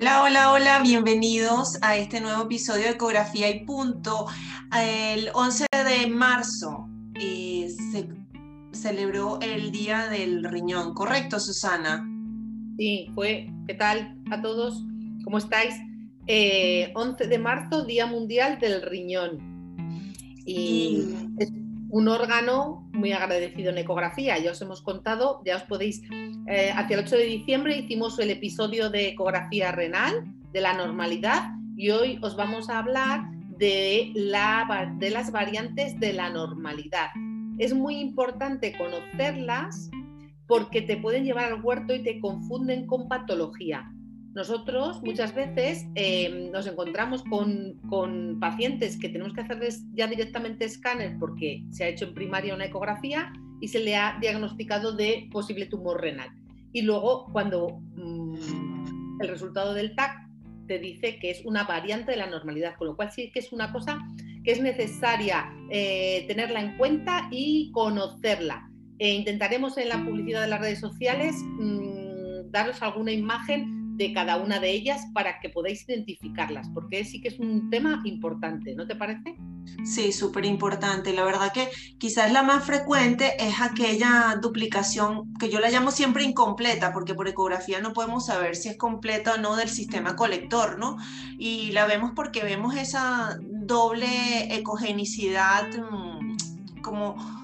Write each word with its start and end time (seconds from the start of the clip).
Hola, 0.00 0.22
hola, 0.22 0.52
hola, 0.52 0.82
bienvenidos 0.82 1.76
a 1.82 1.94
este 1.94 2.22
nuevo 2.22 2.44
episodio 2.44 2.84
de 2.84 2.90
Ecografía 2.92 3.50
y 3.50 3.66
Punto. 3.66 4.24
El 4.74 5.28
11 5.34 5.66
de 5.70 6.06
marzo 6.06 6.88
eh, 7.16 7.68
se 7.92 8.08
celebró 8.72 9.38
el 9.42 9.70
Día 9.70 10.08
del 10.08 10.44
Riñón, 10.44 10.94
¿correcto, 10.94 11.38
Susana? 11.38 12.02
Sí, 12.78 13.10
fue. 13.14 13.52
¿Qué 13.66 13.74
tal 13.74 14.16
a 14.30 14.40
todos? 14.40 14.82
¿Cómo 15.22 15.36
estáis? 15.36 15.74
11 15.74 15.84
eh, 16.28 16.92
de 17.28 17.38
marzo, 17.38 17.84
Día 17.84 18.06
Mundial 18.06 18.58
del 18.58 18.80
Riñón. 18.80 19.36
Y 20.46 21.14
un 21.90 22.08
órgano 22.08 22.88
muy 22.92 23.12
agradecido 23.12 23.70
en 23.70 23.78
ecografía. 23.78 24.38
Ya 24.38 24.52
os 24.52 24.62
hemos 24.62 24.82
contado, 24.82 25.42
ya 25.44 25.56
os 25.56 25.64
podéis 25.64 26.02
eh, 26.46 26.72
hacia 26.74 26.96
el 26.96 27.04
8 27.04 27.16
de 27.16 27.24
diciembre 27.24 27.76
hicimos 27.76 28.18
el 28.18 28.30
episodio 28.30 28.90
de 28.90 29.08
ecografía 29.08 29.72
renal, 29.72 30.24
de 30.52 30.60
la 30.60 30.74
normalidad, 30.74 31.50
y 31.76 31.90
hoy 31.90 32.18
os 32.22 32.36
vamos 32.36 32.68
a 32.70 32.78
hablar 32.78 33.22
de, 33.58 34.12
la, 34.14 34.94
de 34.98 35.10
las 35.10 35.32
variantes 35.32 35.98
de 35.98 36.12
la 36.12 36.30
normalidad. 36.30 37.10
Es 37.58 37.74
muy 37.74 37.96
importante 37.96 38.76
conocerlas 38.76 39.90
porque 40.46 40.82
te 40.82 40.96
pueden 40.96 41.24
llevar 41.24 41.52
al 41.52 41.62
huerto 41.62 41.94
y 41.94 42.02
te 42.02 42.20
confunden 42.20 42.86
con 42.86 43.08
patología. 43.08 43.90
Nosotros 44.34 45.02
muchas 45.02 45.34
veces 45.34 45.86
em, 45.96 46.52
nos 46.52 46.66
encontramos 46.68 47.24
con, 47.24 47.74
con, 47.88 48.38
pacientes 48.38 48.96
que 48.96 49.08
tenemos 49.08 49.34
que 49.34 49.40
hacerles 49.40 49.84
ya 49.92 50.06
directamente 50.06 50.64
escáner 50.64 51.16
porque 51.18 51.64
se 51.70 51.84
ha 51.84 51.88
hecho 51.88 52.04
en 52.04 52.14
primaria 52.14 52.54
una 52.54 52.66
ecografía 52.66 53.32
y 53.60 53.68
se 53.68 53.80
le 53.80 53.96
ha 53.96 54.18
diagnosticado 54.20 54.92
de 54.92 55.28
posible 55.32 55.66
tumor 55.66 56.00
renal. 56.00 56.30
Y 56.72 56.82
luego 56.82 57.28
cuando 57.32 57.80
mm, 57.96 59.20
el 59.20 59.28
resultado 59.28 59.74
del 59.74 59.96
TAC 59.96 60.16
te 60.68 60.78
dice 60.78 61.18
que 61.18 61.30
es 61.30 61.44
una 61.44 61.64
variante 61.64 62.12
de 62.12 62.16
la 62.16 62.28
normalidad, 62.28 62.76
con 62.76 62.86
lo 62.86 62.96
cual 62.96 63.10
sí 63.10 63.32
que 63.32 63.40
es 63.40 63.52
una 63.52 63.72
cosa 63.72 63.98
que 64.44 64.52
es 64.52 64.60
necesaria 64.60 65.52
eh, 65.70 66.24
tenerla 66.28 66.60
en 66.60 66.76
cuenta 66.76 67.28
y 67.32 67.72
conocerla. 67.72 68.70
E 69.00 69.14
intentaremos 69.14 69.76
en 69.78 69.88
la 69.88 70.04
publicidad 70.04 70.42
de 70.42 70.46
las 70.46 70.60
redes 70.60 70.78
sociales 70.78 71.34
mm, 71.42 72.50
daros 72.50 72.80
alguna 72.82 73.10
imagen 73.10 73.79
de 74.00 74.14
cada 74.14 74.38
una 74.38 74.60
de 74.60 74.70
ellas 74.70 75.02
para 75.12 75.40
que 75.40 75.50
podáis 75.50 75.86
identificarlas, 75.86 76.70
porque 76.72 77.04
sí 77.04 77.20
que 77.20 77.28
es 77.28 77.38
un 77.38 77.68
tema 77.68 78.00
importante, 78.04 78.74
¿no 78.74 78.86
te 78.86 78.96
parece? 78.96 79.36
Sí, 79.84 80.10
súper 80.12 80.46
importante. 80.46 81.12
La 81.12 81.22
verdad 81.22 81.52
que 81.52 81.68
quizás 81.98 82.32
la 82.32 82.42
más 82.42 82.64
frecuente 82.64 83.36
es 83.38 83.60
aquella 83.60 84.38
duplicación 84.40 85.34
que 85.34 85.50
yo 85.50 85.60
la 85.60 85.68
llamo 85.68 85.90
siempre 85.90 86.24
incompleta, 86.24 86.94
porque 86.94 87.14
por 87.14 87.28
ecografía 87.28 87.82
no 87.82 87.92
podemos 87.92 88.24
saber 88.24 88.56
si 88.56 88.70
es 88.70 88.78
completa 88.78 89.34
o 89.34 89.36
no 89.36 89.54
del 89.54 89.68
sistema 89.68 90.16
colector, 90.16 90.78
¿no? 90.78 90.96
Y 91.38 91.72
la 91.72 91.84
vemos 91.84 92.12
porque 92.16 92.42
vemos 92.42 92.76
esa 92.76 93.38
doble 93.42 94.54
ecogenicidad 94.54 95.68
mm, 95.76 96.80
como 96.80 97.39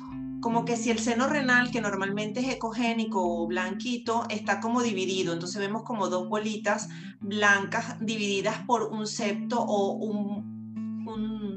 como 0.47 0.65
que 0.65 0.77
si 0.77 0.93
el 0.93 1.01
seno 1.01 1.27
renal, 1.27 1.73
que 1.73 1.81
normalmente 1.81 2.39
es 2.39 2.49
ecogénico 2.49 3.21
o 3.21 3.49
blanquito, 3.49 4.27
está 4.31 4.61
como 4.61 4.81
dividido. 4.81 5.33
Entonces 5.33 5.61
vemos 5.61 5.83
como 5.83 6.07
dos 6.07 6.29
bolitas 6.29 6.89
blancas 7.19 7.97
divididas 7.99 8.61
por 8.65 8.84
un 8.84 9.09
septo 9.09 9.61
o 9.61 9.95
un, 9.95 10.56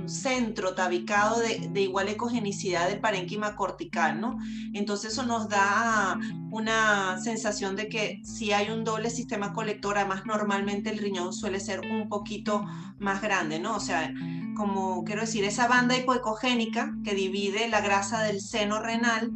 centro 0.07 0.75
tabicado 0.75 1.39
de, 1.39 1.81
igual 1.81 2.09
ecogenicidad 2.09 2.89
del 2.89 2.99
parénquima 2.99 3.55
cortical, 3.55 4.19
¿no? 4.19 4.37
Entonces 4.73 5.13
eso 5.13 5.25
nos 5.25 5.49
da 5.49 6.17
una 6.51 7.19
sensación 7.21 7.75
de 7.75 7.87
que 7.89 8.21
si 8.23 8.51
hay 8.51 8.69
un 8.69 8.83
doble 8.83 9.09
sistema 9.09 9.53
colector, 9.53 9.97
además 9.97 10.25
normalmente 10.25 10.89
el 10.89 10.97
riñón 10.97 11.33
suele 11.33 11.59
ser 11.59 11.81
un 11.81 12.09
poquito 12.09 12.65
más 12.99 13.21
grande, 13.21 13.59
¿no? 13.59 13.75
O 13.75 13.79
sea, 13.79 14.13
como 14.55 15.03
quiero 15.03 15.21
decir, 15.21 15.43
esa 15.45 15.67
banda 15.67 15.95
hipoecogénica 15.95 16.93
que 17.03 17.15
divide 17.15 17.69
la 17.69 17.81
grasa 17.81 18.23
del 18.23 18.41
seno 18.41 18.81
renal, 18.81 19.31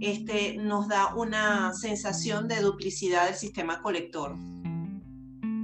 este, 0.00 0.56
nos 0.58 0.86
da 0.88 1.14
una 1.14 1.72
sensación 1.74 2.46
de 2.46 2.60
duplicidad 2.60 3.26
del 3.26 3.34
sistema 3.34 3.80
colector. 3.82 4.36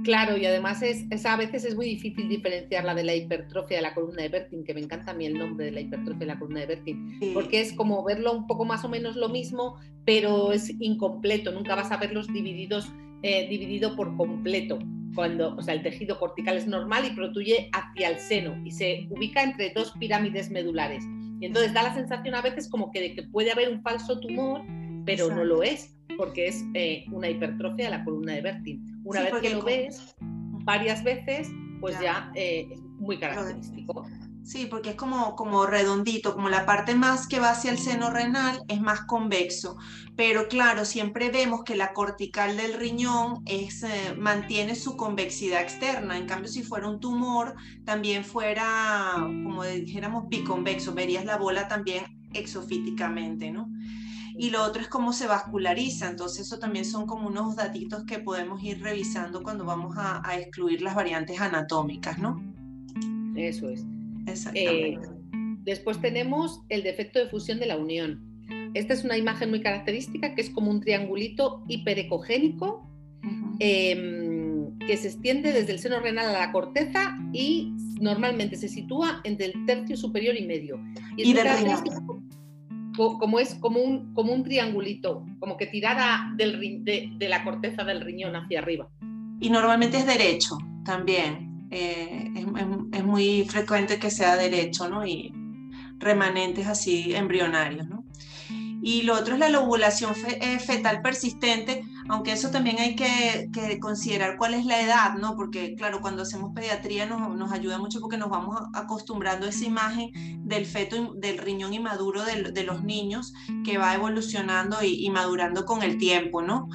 Claro, 0.05 0.37
y 0.37 0.45
además 0.45 0.83
es, 0.83 1.25
a 1.25 1.35
veces 1.35 1.65
es 1.65 1.75
muy 1.75 1.87
difícil 1.87 2.29
diferenciarla 2.29 2.93
de 2.93 3.03
la 3.03 3.15
hipertrofia 3.15 3.77
de 3.77 3.81
la 3.81 3.95
columna 3.95 4.21
de 4.21 4.29
Bertin, 4.29 4.63
que 4.63 4.75
me 4.75 4.81
encanta 4.81 5.11
a 5.11 5.13
mí 5.15 5.25
el 5.25 5.33
nombre 5.33 5.65
de 5.65 5.71
la 5.71 5.81
hipertrofia 5.81 6.19
de 6.19 6.25
la 6.27 6.37
columna 6.37 6.59
de 6.59 6.67
Bertin, 6.67 7.19
porque 7.33 7.59
es 7.59 7.73
como 7.73 8.03
verlo 8.03 8.31
un 8.33 8.45
poco 8.45 8.65
más 8.65 8.85
o 8.85 8.89
menos 8.89 9.15
lo 9.15 9.29
mismo, 9.29 9.79
pero 10.05 10.51
es 10.51 10.69
incompleto, 10.79 11.51
nunca 11.51 11.73
vas 11.73 11.91
a 11.91 11.97
verlos 11.97 12.31
divididos, 12.31 12.87
eh, 13.23 13.47
dividido 13.49 13.95
por 13.95 14.15
completo 14.15 14.77
cuando, 15.15 15.55
o 15.55 15.61
sea, 15.63 15.73
el 15.73 15.81
tejido 15.81 16.19
cortical 16.19 16.55
es 16.55 16.67
normal 16.67 17.05
y 17.05 17.15
protuye 17.15 17.71
hacia 17.73 18.09
el 18.09 18.19
seno 18.19 18.61
y 18.63 18.69
se 18.69 19.07
ubica 19.09 19.41
entre 19.41 19.71
dos 19.71 19.91
pirámides 19.99 20.51
medulares. 20.51 21.03
Y 21.41 21.47
entonces 21.47 21.73
da 21.73 21.81
la 21.81 21.95
sensación 21.95 22.35
a 22.35 22.43
veces 22.43 22.69
como 22.69 22.91
que, 22.91 23.01
de 23.01 23.15
que 23.15 23.23
puede 23.23 23.51
haber 23.51 23.69
un 23.69 23.81
falso 23.81 24.19
tumor, 24.19 24.61
pero 25.03 25.33
no 25.33 25.43
lo 25.43 25.63
es, 25.63 25.95
porque 26.15 26.47
es 26.47 26.63
eh, 26.75 27.05
una 27.11 27.27
hipertrofia 27.27 27.85
de 27.85 27.91
la 27.91 28.03
columna 28.03 28.33
de 28.33 28.41
Bertin. 28.41 28.94
Una 29.05 29.21
vez 29.21 29.33
que 29.41 29.49
lo 29.51 29.63
ves 29.63 30.15
varias 30.19 31.03
veces, 31.03 31.49
pues 31.79 31.99
ya, 31.99 32.31
eh, 32.35 32.67
es 32.71 32.81
muy 32.81 33.19
característico. 33.19 34.05
Sí, 34.43 34.67
porque 34.67 34.91
es 34.91 34.95
como, 34.95 35.35
como 35.35 35.65
redondito, 35.65 36.35
como 36.35 36.49
la 36.49 36.67
parte 36.67 36.93
más 36.93 37.27
que 37.27 37.39
va 37.39 37.49
hacia 37.49 37.71
el 37.71 37.79
seno 37.79 38.11
renal 38.11 38.61
es 38.67 38.79
más 38.79 39.01
convexo. 39.01 39.77
Pero 40.15 40.47
claro, 40.47 40.85
siempre 40.85 41.31
vemos 41.31 41.63
que 41.63 41.75
la 41.75 41.93
cortical 41.93 42.55
del 42.55 42.73
riñón 42.73 43.41
es, 43.47 43.81
eh, 43.81 44.15
mantiene 44.15 44.75
su 44.75 44.97
convexidad 44.97 45.61
externa. 45.61 46.15
En 46.15 46.27
cambio, 46.27 46.47
si 46.47 46.61
fuera 46.61 46.87
un 46.87 46.99
tumor, 46.99 47.55
también 47.85 48.23
fuera, 48.23 49.15
como 49.17 49.63
dijéramos, 49.63 50.29
biconvexo. 50.29 50.93
Verías 50.93 51.25
la 51.25 51.37
bola 51.37 51.67
también 51.67 52.05
exofíticamente, 52.33 53.49
¿no? 53.49 53.67
Y 54.37 54.49
lo 54.49 54.63
otro 54.63 54.81
es 54.81 54.87
cómo 54.87 55.13
se 55.13 55.27
vasculariza. 55.27 56.09
Entonces, 56.09 56.47
eso 56.47 56.59
también 56.59 56.85
son 56.85 57.05
como 57.05 57.27
unos 57.27 57.55
datitos 57.55 58.03
que 58.05 58.19
podemos 58.19 58.61
ir 58.63 58.81
revisando 58.81 59.43
cuando 59.43 59.65
vamos 59.65 59.95
a, 59.97 60.27
a 60.27 60.37
excluir 60.37 60.81
las 60.81 60.95
variantes 60.95 61.39
anatómicas, 61.39 62.17
¿no? 62.17 62.41
Eso 63.35 63.69
es. 63.69 63.85
Eh, 64.53 64.97
después 65.63 65.99
tenemos 66.01 66.61
el 66.69 66.83
defecto 66.83 67.19
de 67.19 67.27
fusión 67.29 67.59
de 67.59 67.65
la 67.67 67.77
unión. 67.77 68.21
Esta 68.73 68.93
es 68.93 69.03
una 69.03 69.17
imagen 69.17 69.49
muy 69.49 69.61
característica 69.61 70.35
que 70.35 70.41
es 70.41 70.49
como 70.49 70.71
un 70.71 70.81
triangulito 70.81 71.63
hiperecogénico 71.67 72.89
em, 73.59 74.77
que 74.79 74.97
se 74.97 75.07
extiende 75.07 75.53
desde 75.53 75.73
el 75.73 75.79
seno 75.79 75.99
renal 75.99 76.35
a 76.35 76.39
la 76.39 76.51
corteza 76.51 77.17
y 77.33 77.73
normalmente 77.99 78.55
se 78.57 78.67
sitúa 78.67 79.21
entre 79.23 79.47
el 79.47 79.65
tercio 79.65 79.95
superior 79.95 80.35
y 80.35 80.45
medio. 80.45 80.79
Y, 81.17 81.33
como 82.95 83.39
es 83.39 83.55
como 83.55 83.79
un, 83.79 84.13
como 84.13 84.33
un 84.33 84.43
triangulito, 84.43 85.25
como 85.39 85.57
que 85.57 85.67
tirada 85.67 86.31
del, 86.35 86.83
de, 86.83 87.11
de 87.15 87.29
la 87.29 87.43
corteza 87.43 87.83
del 87.83 88.01
riñón 88.01 88.35
hacia 88.35 88.59
arriba. 88.59 88.89
Y 89.39 89.49
normalmente 89.49 89.97
es 89.97 90.05
derecho 90.05 90.57
también. 90.83 91.67
Eh, 91.71 92.31
es, 92.93 93.03
muy 93.03 93.45
frecuente 93.45 93.99
que 93.99 94.09
sea 94.09 94.37
derecho, 94.37 94.87
¿no? 94.87 95.05
Y 95.05 95.33
remanentes 95.97 96.67
así 96.67 97.13
embrionarios, 97.13 97.87
¿no? 97.87 98.05
Y 98.81 99.01
lo 99.01 99.15
otro 99.15 99.33
es 99.33 99.39
la 99.39 99.49
lobulación 99.49 100.13
eh, 100.41 100.59
fetal 100.59 101.01
persistente, 101.01 101.83
aunque 102.07 102.31
eso 102.31 102.51
también 102.51 102.79
hay 102.79 102.95
que, 102.95 103.49
considerar 103.79 104.37
cuál 104.37 104.53
es 104.53 104.65
la 104.65 104.81
edad, 104.81 105.15
¿no? 105.15 105.35
Porque, 105.35 105.75
claro, 105.75 106.01
cuando 106.01 106.23
hacemos 106.23 106.51
pediatría 106.53 107.05
nos, 107.05 107.35
nos, 107.35 107.51
ayuda 107.51 107.77
mucho 107.77 107.99
porque 107.99 108.17
nos 108.17 108.29
vamos 108.29 108.59
acostumbrando 108.73 109.45
a 109.45 109.49
esa 109.49 109.65
imagen 109.65 110.11
del 110.47 110.65
feto, 110.65 111.13
del 111.15 111.37
riñón 111.37 111.73
inmaduro 111.73 112.23
de, 112.23 112.51
de 112.51 112.63
los 112.63 112.83
niños 112.83 113.33
que 113.63 113.77
va 113.77 113.95
evolucionando 113.95 114.83
y, 114.83 115.05
y 115.05 115.09
madurando 115.09 115.65
con 115.65 115.83
el 115.83 115.97
tiempo, 115.97 116.41
¿no? 116.41 116.69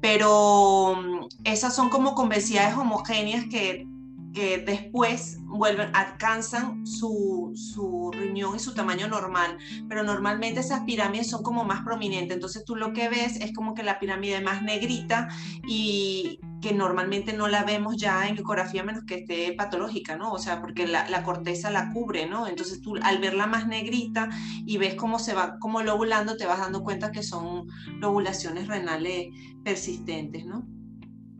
Pero 0.00 0.96
mm, 0.96 1.26
esas 1.44 1.74
son 1.74 1.88
como 1.88 2.14
convexidades 2.14 2.76
homogéneas 2.76 3.46
que 3.46 3.86
que 4.34 4.58
después 4.58 5.38
vuelven, 5.44 5.90
alcanzan 5.94 6.84
su, 6.86 7.52
su, 7.54 8.10
riñón 8.12 8.56
y 8.56 8.58
su 8.58 8.74
tamaño 8.74 9.06
normal, 9.08 9.56
pero 9.88 10.02
normalmente 10.02 10.60
esas 10.60 10.80
pirámides 10.80 11.30
son 11.30 11.42
como 11.42 11.64
más 11.64 11.82
prominentes, 11.82 12.34
entonces 12.34 12.64
tú 12.64 12.74
lo 12.74 12.92
que 12.92 13.08
ves 13.08 13.36
es 13.36 13.54
como 13.54 13.74
que 13.74 13.84
la 13.84 14.00
pirámide 14.00 14.40
más 14.40 14.62
negrita 14.62 15.28
y 15.68 16.40
que 16.60 16.72
normalmente 16.72 17.32
no 17.32 17.46
la 17.46 17.62
vemos 17.62 17.96
ya 17.96 18.26
en 18.26 18.38
ecografía 18.38 18.82
menos 18.82 19.04
que 19.04 19.16
esté 19.16 19.52
patológica, 19.52 20.16
¿no? 20.16 20.32
O 20.32 20.38
sea, 20.38 20.60
porque 20.60 20.86
la, 20.86 21.08
la 21.10 21.22
corteza 21.22 21.70
la 21.70 21.92
cubre, 21.92 22.26
¿no? 22.26 22.48
Entonces 22.48 22.80
tú 22.80 22.96
al 23.02 23.18
verla 23.18 23.46
más 23.46 23.68
negrita 23.68 24.30
y 24.66 24.78
ves 24.78 24.94
cómo 24.94 25.18
se 25.18 25.34
va, 25.34 25.58
como 25.60 25.82
lobulando, 25.82 26.36
te 26.36 26.46
vas 26.46 26.58
dando 26.58 26.82
cuenta 26.82 27.12
que 27.12 27.22
son 27.22 27.66
lobulaciones 28.00 28.66
renales 28.66 29.28
persistentes, 29.62 30.44
¿no? 30.46 30.66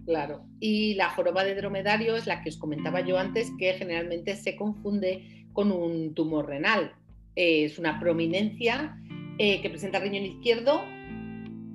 Claro. 0.07 0.45
Y 0.61 0.95
la 0.95 1.11
joroba 1.11 1.45
de 1.45 1.55
dromedario 1.55 2.17
es 2.17 2.27
la 2.27 2.43
que 2.43 2.51
os 2.51 2.59
comentaba 2.59 3.01
yo 3.01 3.19
antes, 3.19 3.51
que 3.59 3.73
generalmente 3.75 4.37
se 4.37 4.57
confunde 4.57 5.47
con 5.53 5.73
un 5.73 6.15
tumor 6.15 6.47
renal. 6.47 6.93
es 7.37 7.79
una 7.79 7.99
prominencia 7.99 8.97
eh, 9.39 9.61
que 9.61 9.69
presenta 9.69 9.99
riñón 9.99 10.25
izquierdo, 10.25 10.85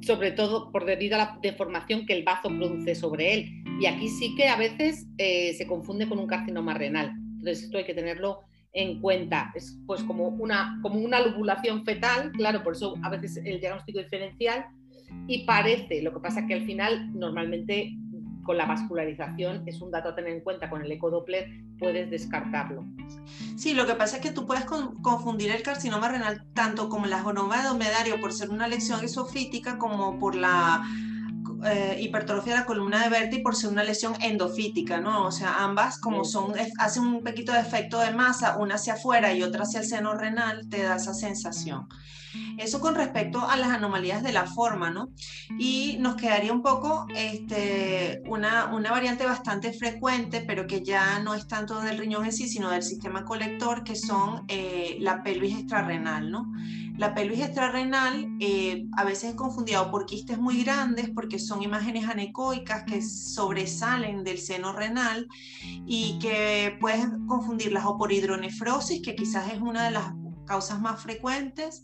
sobre 0.02 0.32
todo 0.32 0.72
por 0.72 0.86
debido 0.86 1.16
a 1.16 1.18
la 1.18 1.40
deformación 1.42 2.06
que 2.06 2.14
el 2.14 2.24
bazo 2.24 2.50
produce 2.50 2.96
sobre 2.96 3.34
él. 3.34 3.64
Y 3.82 3.86
aquí 3.86 4.08
sí 4.08 4.36
que 4.36 4.48
a 4.48 4.56
veces 4.56 5.08
eh, 5.18 5.54
se 5.54 5.68
confunde 5.68 6.08
con 6.08 6.20
un 6.20 6.28
carcinoma 6.28 6.74
renal. 6.74 7.12
Entonces 7.38 7.66
esto 7.66 7.78
hay 7.78 7.86
que 7.86 7.94
tenerlo 7.94 8.42
en 8.74 9.02
cuenta. 9.02 9.52
Es 9.56 9.78
pues 9.86 10.04
como 10.04 10.28
una, 10.28 10.80
como 10.82 11.00
una 11.00 11.20
lobulación 11.20 11.84
fetal, 11.84 12.32
claro, 12.34 12.64
por 12.64 12.74
eso 12.74 12.96
a 13.02 13.10
veces 13.10 13.38
el 13.44 13.60
diagnóstico 13.60 14.00
diferencial 14.00 14.66
y 15.28 15.46
parece, 15.46 16.02
lo 16.02 16.14
que 16.14 16.20
pasa 16.20 16.46
que 16.48 16.54
al 16.54 16.66
final 16.66 17.12
normalmente 17.14 17.94
con 18.50 18.58
la 18.58 18.66
vascularización 18.66 19.62
es 19.68 19.80
un 19.80 19.92
dato 19.92 20.10
a 20.10 20.16
tener 20.16 20.34
en 20.34 20.42
cuenta, 20.42 20.72
con 20.72 20.82
el 20.82 20.92
ecodoppler 20.92 21.52
puedes 21.78 22.10
descartarlo. 22.10 22.84
Sí, 23.56 23.76
lo 23.76 23.86
que 23.86 23.94
pasa 23.94 24.16
es 24.16 24.24
que 24.24 24.32
tú 24.32 24.48
puedes 24.48 24.66
confundir 24.66 25.52
el 25.52 25.62
carcinoma 25.62 26.10
renal 26.10 26.48
tanto 26.56 26.90
como 26.90 27.06
la 27.06 27.22
gonoma 27.22 27.62
de 27.62 27.68
domedario 27.68 28.20
por 28.20 28.34
ser 28.34 28.50
una 28.50 28.68
lesión 28.68 29.06
esofítica 29.06 29.78
como 29.78 30.18
por 30.18 30.34
la 30.34 30.84
eh, 31.64 31.98
hipertrofia 32.02 32.54
de 32.54 32.60
la 32.62 32.66
columna 32.66 33.04
de 33.04 33.10
Berti 33.10 33.38
por 33.38 33.56
ser 33.56 33.70
una 33.70 33.84
lesión 33.84 34.16
endofítica, 34.20 35.00
¿no? 35.00 35.28
O 35.28 35.32
sea, 35.32 35.64
ambas 35.64 36.00
como 36.00 36.26
son, 36.26 36.54
hacen 36.80 37.04
un 37.04 37.24
poquito 37.24 37.52
de 37.52 37.60
efecto 37.60 38.00
de 38.00 38.10
masa, 38.10 38.58
una 38.58 38.76
hacia 38.76 38.94
afuera 38.94 39.32
y 39.32 39.44
otra 39.44 39.62
hacia 39.62 39.82
el 39.82 39.86
seno 39.86 40.16
renal, 40.16 40.68
te 40.70 40.82
da 40.82 40.96
esa 40.96 41.14
sensación. 41.14 41.88
Eso 42.58 42.80
con 42.80 42.96
respecto 42.96 43.48
a 43.48 43.58
las 43.58 43.70
anomalías 43.70 44.24
de 44.24 44.34
la 44.34 44.46
forma, 44.46 44.90
¿no? 44.90 45.10
Y 45.58 45.98
nos 46.00 46.16
quedaría 46.16 46.54
un 46.54 46.62
poco 46.62 47.06
este, 47.16 48.22
una, 48.28 48.68
una 48.74 48.92
variante 48.92 49.26
bastante 49.26 49.74
frecuente, 49.74 50.42
pero 50.42 50.68
que 50.68 50.84
ya 50.84 51.20
no 51.20 51.34
es 51.34 51.48
tanto 51.48 51.80
del 51.82 51.98
riñón 51.98 52.26
en 52.26 52.32
sí, 52.32 52.48
sino 52.48 52.70
del 52.70 52.84
sistema 52.84 53.26
colector, 53.26 53.84
que 53.84 53.96
son 53.96 54.44
eh, 54.48 54.98
la 55.00 55.24
pelvis 55.24 55.58
extrarrenal, 55.58 56.32
¿no? 56.32 56.52
La 57.00 57.14
pelvis 57.14 57.40
extrarrenal 57.40 58.28
eh, 58.42 58.86
a 58.98 59.06
veces 59.06 59.30
es 59.30 59.36
confundida 59.36 59.90
por 59.90 60.06
quistes 60.06 60.38
muy 60.38 60.64
grandes, 60.64 61.10
porque 61.10 61.40
son 61.40 61.64
imágenes 61.64 62.10
anecoicas 62.10 62.84
que 62.84 63.02
sobresalen 63.02 64.26
del 64.26 64.38
seno 64.38 64.74
renal 64.74 65.26
y 65.86 66.20
que 66.20 66.78
puedes 66.82 67.08
confundirlas 67.26 67.86
o 67.86 67.98
por 67.98 68.12
hidronefrosis, 68.12 69.02
que 69.02 69.16
quizás 69.16 69.50
es 69.54 69.62
una 69.62 69.86
de 69.86 69.92
las 69.92 70.12
causas 70.50 70.82
más 70.82 71.00
frecuentes 71.00 71.84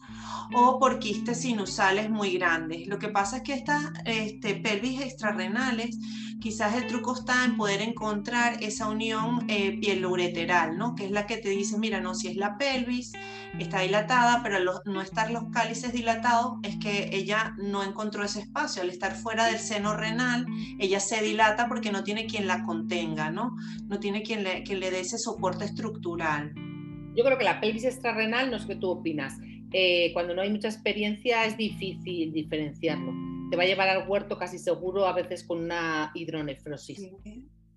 o 0.55 0.79
por 0.79 0.97
quistes 0.97 1.41
sinusales 1.41 2.09
muy 2.09 2.31
grandes. 2.37 2.87
Lo 2.87 2.97
que 2.97 3.09
pasa 3.09 3.37
es 3.37 3.43
que 3.43 3.53
estas 3.53 3.91
este, 4.05 4.55
pelvis 4.55 5.01
extrarrenales, 5.01 5.99
quizás 6.41 6.73
el 6.73 6.87
truco 6.87 7.13
está 7.13 7.45
en 7.45 7.57
poder 7.57 7.81
encontrar 7.81 8.57
esa 8.63 8.89
unión 8.89 9.45
eh, 9.47 9.79
ureteral 10.05 10.77
¿no? 10.77 10.95
que 10.95 11.05
es 11.05 11.11
la 11.11 11.27
que 11.27 11.37
te 11.37 11.49
dice, 11.49 11.77
mira, 11.77 12.01
no, 12.01 12.15
si 12.15 12.27
es 12.27 12.37
la 12.37 12.57
pelvis, 12.57 13.13
está 13.59 13.81
dilatada, 13.81 14.41
pero 14.41 14.57
al 14.57 14.65
no 14.85 15.01
estar 15.01 15.29
los 15.29 15.43
cálices 15.51 15.93
dilatados 15.93 16.57
es 16.63 16.77
que 16.77 17.09
ella 17.13 17.53
no 17.57 17.83
encontró 17.83 18.23
ese 18.23 18.39
espacio. 18.39 18.81
Al 18.81 18.89
estar 18.89 19.15
fuera 19.15 19.45
del 19.45 19.59
seno 19.59 19.95
renal, 19.95 20.47
ella 20.79 20.99
se 20.99 21.21
dilata 21.21 21.67
porque 21.67 21.91
no 21.91 22.03
tiene 22.03 22.25
quien 22.25 22.47
la 22.47 22.63
contenga, 22.63 23.29
¿no? 23.29 23.55
No 23.85 23.99
tiene 23.99 24.23
quien 24.23 24.43
le, 24.43 24.63
quien 24.63 24.79
le 24.79 24.89
dé 24.89 25.01
ese 25.01 25.19
soporte 25.19 25.65
estructural. 25.65 26.64
Yo 27.15 27.23
creo 27.23 27.37
que 27.37 27.43
la 27.43 27.61
pelvis 27.61 27.85
extrarrenal, 27.85 28.51
no 28.51 28.59
sé 28.59 28.67
qué 28.67 28.75
tú 28.75 28.89
opinas, 28.89 29.33
eh, 29.71 30.11
cuando 30.13 30.33
no 30.33 30.41
hay 30.41 30.49
mucha 30.49 30.67
experiencia 30.67 31.45
es 31.45 31.57
difícil 31.57 32.31
diferenciarlo. 32.31 33.13
Te 33.49 33.57
va 33.57 33.63
a 33.63 33.65
llevar 33.65 33.89
al 33.89 34.07
huerto 34.07 34.37
casi 34.37 34.59
seguro, 34.59 35.05
a 35.05 35.13
veces 35.13 35.43
con 35.43 35.59
una 35.59 36.11
hidronefrosis. 36.13 37.09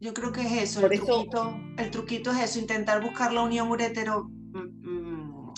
Yo 0.01 0.15
creo 0.15 0.33
que 0.33 0.43
es 0.43 0.53
eso. 0.63 0.87
el, 0.87 1.01
truquito, 1.01 1.61
el 1.77 1.91
truquito 1.91 2.31
es 2.33 2.51
eso, 2.51 2.59
intentar 2.61 3.03
buscar 3.03 3.33
la 3.33 3.43
unión 3.43 3.69
uretero 3.69 4.25
mm, 4.25 4.59
mm, 4.59 5.55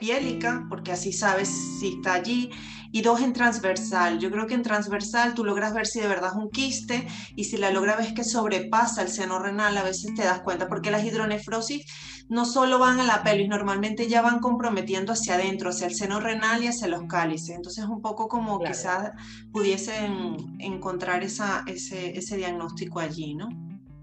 piélica, 0.00 0.66
porque 0.68 0.92
así 0.92 1.12
sabes 1.12 1.48
si 1.48 1.94
está 1.94 2.14
allí, 2.14 2.50
y 2.92 3.02
dos 3.02 3.22
en 3.22 3.32
transversal. 3.32 4.20
Yo 4.20 4.30
creo 4.30 4.46
que 4.46 4.54
en 4.54 4.62
transversal 4.62 5.34
tú 5.34 5.44
logras 5.44 5.74
ver 5.74 5.86
si 5.86 6.00
de 6.00 6.06
verdad 6.06 6.30
es 6.32 6.36
un 6.36 6.50
quiste 6.50 7.06
y 7.34 7.44
si 7.44 7.56
la 7.56 7.70
logras 7.70 7.98
ves 7.98 8.12
que 8.12 8.22
sobrepasa 8.22 9.02
el 9.02 9.08
seno 9.08 9.38
renal, 9.40 9.76
a 9.76 9.82
veces 9.82 10.14
te 10.14 10.22
das 10.22 10.42
cuenta, 10.42 10.68
porque 10.68 10.90
las 10.90 11.04
hidronefrosis 11.04 11.84
no 12.28 12.44
solo 12.44 12.78
van 12.78 13.00
a 13.00 13.04
la 13.04 13.22
pelvis, 13.22 13.48
normalmente 13.48 14.08
ya 14.08 14.22
van 14.22 14.40
comprometiendo 14.40 15.12
hacia 15.12 15.34
adentro, 15.34 15.70
hacia 15.70 15.86
el 15.86 15.94
seno 15.94 16.20
renal 16.20 16.62
y 16.62 16.68
hacia 16.68 16.88
los 16.88 17.04
cálices. 17.04 17.56
Entonces 17.56 17.84
un 17.84 18.00
poco 18.00 18.28
como 18.28 18.58
quizás 18.60 19.12
pudiesen 19.52 20.56
encontrar 20.58 21.22
esa, 21.22 21.64
ese, 21.66 22.16
ese 22.16 22.36
diagnóstico 22.36 23.00
allí, 23.00 23.34
¿no? 23.34 23.48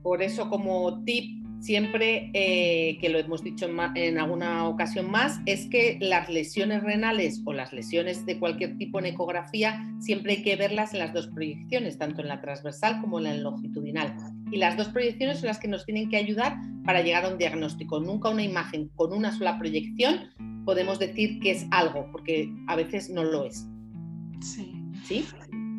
Por 0.03 0.21
eso 0.21 0.49
como 0.49 1.03
tip 1.03 1.40
siempre, 1.61 2.31
eh, 2.33 2.97
que 2.99 3.09
lo 3.09 3.19
hemos 3.19 3.43
dicho 3.43 3.69
en, 3.95 4.17
alguna 4.17 4.67
ocasión 4.67 5.09
más, 5.09 5.39
es 5.45 5.67
que 5.67 5.97
las 6.01 6.27
lesiones 6.29 6.83
renales 6.83 7.41
o 7.45 7.53
las 7.53 7.71
lesiones 7.71 8.25
de 8.25 8.39
cualquier 8.39 8.77
tipo 8.77 8.99
en 8.99 9.05
ecografía, 9.05 9.87
siempre 9.99 10.33
hay 10.33 10.43
que 10.43 10.55
verlas 10.55 10.93
en 10.93 10.99
las 10.99 11.13
dos 11.13 11.27
proyecciones, 11.27 11.97
tanto 11.97 12.21
en 12.21 12.27
la 12.27 12.41
transversal 12.41 12.99
como 12.99 13.19
en 13.19 13.25
la 13.25 13.35
longitudinal. 13.35 14.15
Y 14.51 14.57
las 14.57 14.75
dos 14.75 14.89
proyecciones 14.89 15.39
son 15.39 15.47
las 15.47 15.59
que 15.59 15.67
nos 15.67 15.85
tienen 15.85 16.09
que 16.09 16.17
ayudar 16.17 16.57
para 16.83 17.01
llegar 17.01 17.25
a 17.25 17.29
un 17.29 17.37
diagnóstico. 17.37 17.99
Nunca 17.99 18.29
una 18.29 18.43
imagen 18.43 18.89
con 18.95 19.13
una 19.13 19.31
sola 19.31 19.57
proyección 19.57 20.31
podemos 20.65 20.99
decir 20.99 21.39
que 21.39 21.51
es 21.51 21.65
algo, 21.71 22.07
porque 22.11 22.51
a 22.67 22.75
veces 22.75 23.09
no 23.09 23.23
lo 23.23 23.45
es. 23.45 23.67
Sí. 24.41 24.73
¿Sí? 25.03 25.25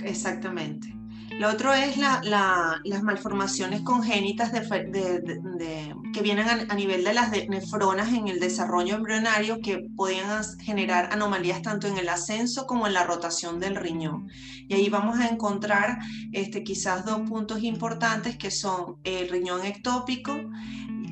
Exactamente. 0.05 1.02
Lo 1.39 1.49
otro 1.49 1.73
es 1.73 1.97
las 1.97 3.03
malformaciones 3.03 3.83
congénitas 3.83 4.53
que 4.53 6.23
vienen 6.23 6.47
a, 6.49 6.75
nivel 6.75 7.05
de 7.05 7.15
las 7.15 7.31
nefronas 7.49 8.13
en 8.13 8.29
el 8.29 8.39
desarrollo 8.39 8.97
embrionario 8.97 9.61
que 9.61 9.89
podían 9.97 10.45
generar 10.61 11.09
anomalías 11.13 11.63
tanto 11.63 11.89
en 11.89 11.97
el 11.99 12.09
ascenso 12.09 12.67
como 12.67 12.87
en 12.87 12.95
la 12.95 13.05
rotación 13.05 13.61
del 13.61 13.77
riñón. 13.77 14.29
Y 14.69 14.75
ahí 14.75 14.89
vamos 14.89 15.19
a 15.19 15.29
encontrar 15.29 15.99
este, 16.33 16.63
quizás 16.63 17.05
dos 17.05 17.29
puntos 17.29 17.63
importantes 17.63 18.37
que 18.37 18.51
son 18.51 18.97
el 19.05 19.29
riñón 19.29 19.65
ectópico, 19.65 20.39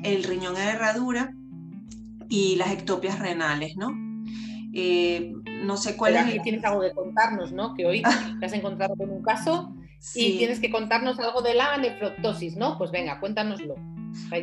el 0.03 0.23
riñón 0.23 0.55
de 0.55 0.61
herradura 0.61 1.33
y 2.29 2.55
las 2.55 2.71
ectopias 2.71 3.19
renales, 3.19 3.75
¿no? 3.75 3.91
Eh, 4.73 5.33
no 5.63 5.75
sé 5.77 5.97
cuál 5.97 6.15
es. 6.15 6.41
Tienes 6.43 6.63
algo 6.63 6.81
de 6.81 6.93
contarnos, 6.93 7.51
¿no? 7.51 7.73
Que 7.73 7.85
hoy 7.85 8.01
te 8.39 8.45
has 8.45 8.53
encontrado 8.53 8.95
con 8.95 9.09
un 9.09 9.21
caso 9.21 9.75
y 10.15 10.37
tienes 10.37 10.59
que 10.59 10.71
contarnos 10.71 11.19
algo 11.19 11.41
de 11.41 11.53
la 11.53 11.77
nefroptosis, 11.77 12.55
¿no? 12.55 12.77
Pues 12.77 12.91
venga, 12.91 13.19
cuéntanoslo. 13.19 13.75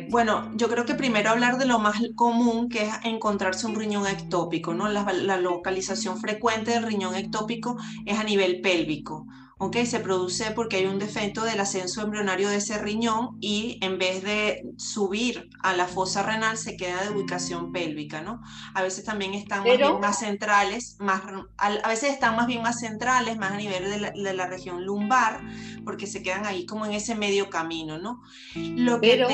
Bueno, 0.09 0.51
yo 0.55 0.67
creo 0.67 0.85
que 0.85 0.95
primero 0.95 1.29
hablar 1.29 1.57
de 1.57 1.65
lo 1.65 1.79
más 1.79 2.01
común 2.15 2.69
que 2.69 2.83
es 2.83 2.93
encontrarse 3.03 3.67
un 3.67 3.75
riñón 3.75 4.07
ectópico, 4.07 4.73
¿no? 4.73 4.89
La, 4.89 5.03
la 5.13 5.37
localización 5.37 6.17
frecuente 6.19 6.71
del 6.71 6.83
riñón 6.83 7.15
ectópico 7.15 7.77
es 8.05 8.17
a 8.17 8.23
nivel 8.23 8.61
pélvico. 8.61 9.27
¿Ok? 9.59 9.75
Se 9.83 9.99
produce 9.99 10.51
porque 10.51 10.77
hay 10.77 10.85
un 10.85 10.99
defecto 10.99 11.43
del 11.43 11.59
ascenso 11.59 12.01
embrionario 12.01 12.49
de 12.49 12.57
ese 12.57 12.77
riñón 12.79 13.37
y 13.41 13.77
en 13.81 13.97
vez 13.99 14.23
de 14.23 14.63
subir 14.77 15.49
a 15.61 15.75
la 15.75 15.85
fosa 15.85 16.23
renal 16.23 16.57
se 16.57 16.77
queda 16.77 17.03
de 17.03 17.09
ubicación 17.09 17.73
pélvica, 17.73 18.21
¿no? 18.21 18.41
A 18.73 18.81
veces 18.81 19.03
también 19.03 19.33
están 19.33 19.65
más, 19.65 19.77
bien 19.77 19.99
más 19.99 20.19
centrales, 20.19 20.97
más, 20.99 21.21
a 21.57 21.89
veces 21.89 22.11
están 22.11 22.37
más 22.37 22.47
bien 22.47 22.61
más 22.61 22.79
centrales, 22.79 23.37
más 23.37 23.51
a 23.51 23.57
nivel 23.57 23.83
de 23.83 24.33
la, 24.33 24.47
región 24.47 24.85
lumbar, 24.85 25.41
porque 25.83 26.07
se 26.07 26.23
quedan 26.23 26.45
ahí 26.45 26.65
como 26.65 26.85
en 26.85 26.93
ese 26.93 27.13
medio 27.13 27.49
camino, 27.49 27.99
¿no? 27.99 28.21
Lo 28.55 29.01
que 29.01 29.09
pero, 29.09 29.27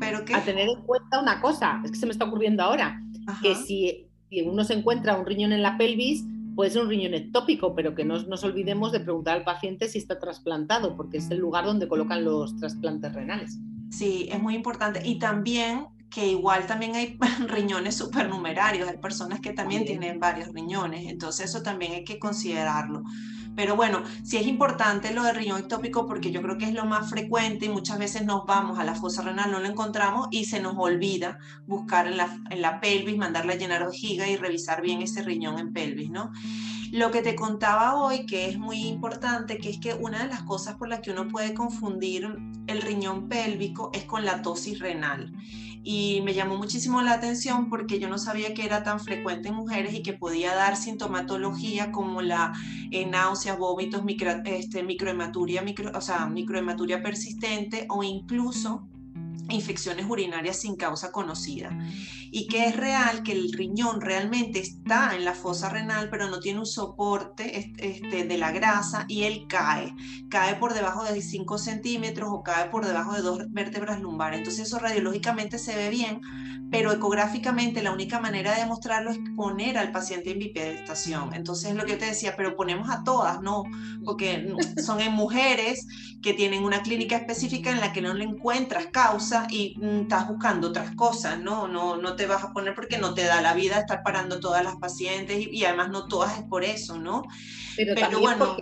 pero 0.00 0.18
a 0.34 0.40
tener 0.40 0.66
en 0.66 0.82
cuenta 0.82 1.20
una 1.20 1.42
cosa, 1.42 1.80
es 1.84 1.90
que 1.90 1.98
se 1.98 2.06
me 2.06 2.12
está 2.12 2.24
ocurriendo 2.24 2.62
ahora, 2.62 3.00
que 3.42 3.54
si, 3.54 4.08
si 4.30 4.40
uno 4.40 4.64
se 4.64 4.72
encuentra 4.72 5.16
un 5.16 5.26
riñón 5.26 5.52
en 5.52 5.62
la 5.62 5.76
pelvis, 5.76 6.24
puede 6.60 6.72
ser 6.72 6.82
un 6.82 6.90
riñón 6.90 7.14
ectópico, 7.14 7.74
pero 7.74 7.94
que 7.94 8.04
no 8.04 8.22
nos 8.24 8.44
olvidemos 8.44 8.92
de 8.92 9.00
preguntar 9.00 9.38
al 9.38 9.44
paciente 9.44 9.88
si 9.88 9.96
está 9.96 10.18
trasplantado, 10.18 10.94
porque 10.94 11.16
es 11.16 11.30
el 11.30 11.38
lugar 11.38 11.64
donde 11.64 11.88
colocan 11.88 12.22
los 12.22 12.54
trasplantes 12.58 13.14
renales. 13.14 13.58
Sí, 13.90 14.28
es 14.30 14.42
muy 14.42 14.56
importante. 14.56 15.00
Y 15.02 15.18
también 15.18 15.86
que 16.10 16.26
igual 16.26 16.66
también 16.66 16.96
hay 16.96 17.18
riñones 17.48 17.96
supernumerarios, 17.96 18.90
hay 18.90 18.98
personas 18.98 19.40
que 19.40 19.54
también 19.54 19.86
tienen 19.86 20.20
varios 20.20 20.52
riñones, 20.52 21.08
entonces 21.08 21.48
eso 21.48 21.62
también 21.62 21.92
hay 21.92 22.04
que 22.04 22.18
considerarlo. 22.18 23.04
Pero 23.60 23.76
bueno, 23.76 24.02
sí 24.24 24.38
es 24.38 24.46
importante 24.46 25.12
lo 25.12 25.22
del 25.22 25.36
riñón 25.36 25.60
ectópico 25.60 26.06
porque 26.06 26.30
yo 26.30 26.40
creo 26.40 26.56
que 26.56 26.64
es 26.64 26.72
lo 26.72 26.86
más 26.86 27.10
frecuente 27.10 27.66
y 27.66 27.68
muchas 27.68 27.98
veces 27.98 28.24
nos 28.24 28.46
vamos 28.46 28.78
a 28.78 28.84
la 28.84 28.94
fosa 28.94 29.20
renal, 29.20 29.50
no 29.50 29.60
lo 29.60 29.66
encontramos 29.66 30.28
y 30.30 30.46
se 30.46 30.60
nos 30.60 30.76
olvida 30.78 31.38
buscar 31.66 32.06
en 32.06 32.16
la, 32.16 32.38
en 32.48 32.62
la 32.62 32.80
pelvis, 32.80 33.18
mandarla 33.18 33.52
a 33.52 33.56
llenar 33.56 33.84
vejiga 33.84 34.26
y 34.26 34.36
revisar 34.36 34.80
bien 34.80 35.02
ese 35.02 35.20
riñón 35.20 35.58
en 35.58 35.74
pelvis, 35.74 36.08
¿no? 36.08 36.32
Lo 36.90 37.10
que 37.10 37.20
te 37.20 37.36
contaba 37.36 37.96
hoy, 37.96 38.24
que 38.24 38.48
es 38.48 38.58
muy 38.58 38.86
importante, 38.86 39.58
que 39.58 39.68
es 39.68 39.78
que 39.78 39.92
una 39.92 40.22
de 40.22 40.28
las 40.28 40.42
cosas 40.44 40.76
por 40.76 40.88
las 40.88 41.00
que 41.00 41.10
uno 41.10 41.28
puede 41.28 41.52
confundir 41.52 42.34
el 42.66 42.80
riñón 42.80 43.28
pélvico 43.28 43.90
es 43.92 44.06
con 44.06 44.24
la 44.24 44.40
tosis 44.40 44.78
renal. 44.78 45.34
Y 45.82 46.20
me 46.22 46.34
llamó 46.34 46.56
muchísimo 46.56 47.00
la 47.00 47.14
atención 47.14 47.70
porque 47.70 47.98
yo 47.98 48.08
no 48.08 48.18
sabía 48.18 48.52
que 48.52 48.64
era 48.64 48.82
tan 48.82 49.00
frecuente 49.00 49.48
en 49.48 49.54
mujeres 49.54 49.94
y 49.94 50.02
que 50.02 50.12
podía 50.12 50.54
dar 50.54 50.76
sintomatología 50.76 51.90
como 51.90 52.20
la 52.20 52.52
eh, 52.90 53.06
náusea, 53.06 53.54
vómitos, 53.54 54.04
micro, 54.04 54.30
este, 54.44 54.82
microhematuria, 54.82 55.62
micro, 55.62 55.90
o 55.94 56.00
sea, 56.00 56.26
microhematuria 56.26 57.02
persistente 57.02 57.86
o 57.88 58.02
incluso 58.02 58.89
infecciones 59.48 60.06
urinarias 60.08 60.60
sin 60.60 60.76
causa 60.76 61.10
conocida 61.10 61.70
y 62.30 62.46
que 62.46 62.66
es 62.66 62.76
real 62.76 63.22
que 63.22 63.32
el 63.32 63.52
riñón 63.52 64.00
realmente 64.00 64.60
está 64.60 65.14
en 65.16 65.24
la 65.24 65.34
fosa 65.34 65.68
renal 65.68 66.08
pero 66.10 66.28
no 66.28 66.40
tiene 66.40 66.60
un 66.60 66.66
soporte 66.66 67.58
este, 67.80 68.24
de 68.24 68.38
la 68.38 68.52
grasa 68.52 69.04
y 69.08 69.24
él 69.24 69.46
cae, 69.48 69.94
cae 70.28 70.56
por 70.56 70.74
debajo 70.74 71.04
de 71.04 71.20
5 71.20 71.58
centímetros 71.58 72.30
o 72.32 72.42
cae 72.42 72.68
por 72.70 72.86
debajo 72.86 73.14
de 73.14 73.22
dos 73.22 73.40
vértebras 73.50 74.00
lumbares. 74.00 74.38
Entonces 74.38 74.66
eso 74.66 74.78
radiológicamente 74.78 75.58
se 75.58 75.76
ve 75.76 75.90
bien, 75.90 76.20
pero 76.70 76.92
ecográficamente 76.92 77.82
la 77.82 77.92
única 77.92 78.20
manera 78.20 78.54
de 78.54 78.60
demostrarlo 78.60 79.10
es 79.10 79.18
poner 79.36 79.76
al 79.78 79.92
paciente 79.92 80.30
en 80.30 80.38
bipedestación. 80.38 81.34
Entonces 81.34 81.74
lo 81.74 81.84
que 81.84 81.96
te 81.96 82.06
decía, 82.06 82.34
pero 82.36 82.56
ponemos 82.56 82.90
a 82.90 83.02
todas, 83.02 83.40
no, 83.40 83.64
porque 84.04 84.54
son 84.84 85.00
en 85.00 85.12
mujeres 85.12 85.86
que 86.22 86.34
tienen 86.34 86.64
una 86.64 86.82
clínica 86.82 87.16
específica 87.16 87.70
en 87.70 87.80
la 87.80 87.92
que 87.92 88.02
no 88.02 88.14
le 88.14 88.24
encuentras 88.24 88.86
causa 88.86 89.29
y 89.50 89.76
mm, 89.78 90.02
estás 90.02 90.28
buscando 90.28 90.68
otras 90.68 90.94
cosas, 90.94 91.38
¿no? 91.38 91.68
¿no? 91.68 91.96
No 91.96 92.16
te 92.16 92.26
vas 92.26 92.44
a 92.44 92.52
poner 92.52 92.74
porque 92.74 92.98
no 92.98 93.14
te 93.14 93.24
da 93.24 93.40
la 93.40 93.54
vida 93.54 93.78
estar 93.78 94.02
parando 94.02 94.40
todas 94.40 94.64
las 94.64 94.76
pacientes 94.76 95.46
y, 95.50 95.64
además 95.64 95.90
no 95.90 96.06
todas 96.08 96.38
es 96.38 96.44
por 96.44 96.64
eso, 96.64 96.98
¿no? 96.98 97.22
Pero, 97.76 98.20
bueno. 98.20 98.56